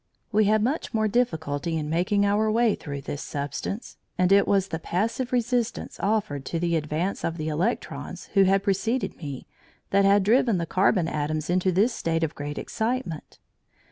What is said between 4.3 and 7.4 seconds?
it was the passive resistance offered to the advance of